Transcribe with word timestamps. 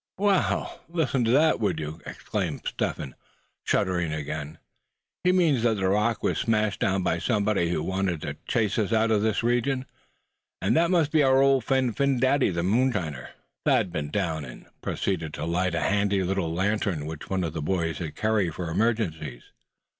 "Wow! 0.17 0.79
listen 0.89 1.23
to 1.25 1.29
that, 1.33 1.59
would 1.59 1.79
you?" 1.79 2.01
exclaimed 2.07 2.63
Step 2.65 2.97
Hen, 2.97 3.13
shuddering 3.63 4.11
again. 4.11 4.57
"He 5.23 5.31
means 5.31 5.61
that 5.61 5.75
the 5.75 5.89
rock 5.89 6.23
was 6.23 6.39
smashed 6.39 6.79
down 6.79 7.03
by 7.03 7.19
somebody 7.19 7.69
who 7.69 7.83
wanted 7.83 8.21
to 8.23 8.35
chase 8.47 8.79
us 8.79 8.91
out 8.91 9.11
of 9.11 9.21
this 9.21 9.43
region. 9.43 9.85
And 10.59 10.75
that 10.75 10.89
must 10.89 11.11
be 11.11 11.21
our 11.21 11.39
old 11.43 11.63
friend, 11.65 11.95
Phin 11.95 12.19
Dady, 12.19 12.51
the 12.51 12.63
moonshiner!" 12.63 13.29
Thad 13.63 13.91
bent 13.91 14.11
down, 14.11 14.43
and 14.43 14.65
proceeded 14.81 15.35
to 15.35 15.45
light 15.45 15.75
a 15.75 15.81
handy 15.81 16.23
little 16.23 16.51
lantern 16.51 17.05
which 17.05 17.29
one 17.29 17.43
of 17.43 17.53
the 17.53 17.61
boys 17.61 17.99
had 17.99 18.15
carried 18.15 18.55
for 18.55 18.71
emergencies. 18.71 19.43